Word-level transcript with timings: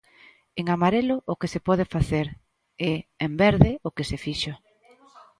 En 0.59 0.65
amarelo, 0.75 1.15
o 1.31 1.33
que 1.39 1.51
se 1.53 1.59
pode 1.67 1.85
facer; 1.95 2.27
e, 2.89 2.91
en 3.27 3.31
verde, 3.43 3.69
o 3.87 3.89
que 3.95 4.07
se 4.09 4.17
fixo. 4.25 4.53